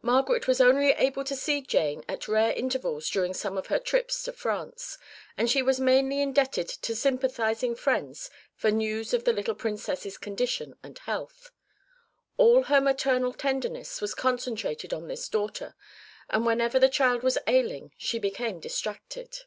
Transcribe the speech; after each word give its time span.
Margaret 0.00 0.48
was 0.48 0.58
only 0.58 0.92
able 0.92 1.22
to 1.22 1.36
see 1.36 1.60
Jane 1.60 2.02
at 2.08 2.28
rare 2.28 2.54
intervals 2.54 3.10
during 3.10 3.34
some 3.34 3.58
of 3.58 3.66
her 3.66 3.78
trips 3.78 4.22
to 4.22 4.32
France, 4.32 4.96
and 5.36 5.50
she 5.50 5.60
was 5.60 5.78
mainly 5.78 6.22
indebted 6.22 6.66
to 6.66 6.96
sympathising 6.96 7.74
friends 7.74 8.30
for 8.56 8.70
news 8.70 9.12
of 9.12 9.24
the 9.24 9.34
little 9.34 9.54
Princess's 9.54 10.16
condition 10.16 10.78
and 10.82 10.98
health. 11.00 11.50
All 12.38 12.62
her 12.62 12.80
maternal 12.80 13.34
tenderness 13.34 14.00
was 14.00 14.14
concentrated 14.14 14.94
on 14.94 15.08
this 15.08 15.28
daughter, 15.28 15.76
and 16.30 16.46
whenever 16.46 16.78
the 16.78 16.88
child 16.88 17.22
was 17.22 17.36
ailing 17.46 17.92
she 17.98 18.18
became 18.18 18.60
distracted. 18.60 19.40